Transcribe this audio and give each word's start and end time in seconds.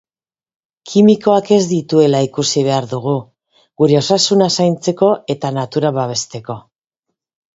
Kimikoak 0.91 1.49
ez 1.57 1.59
dituela 1.73 2.21
ikusi 2.27 2.63
behar 2.69 2.87
dugu, 2.95 3.13
gure 3.83 3.99
osasuna 4.01 4.47
zaintzeko 4.55 5.13
eta 5.35 5.55
natura 5.59 5.95
babesteko. 6.01 6.57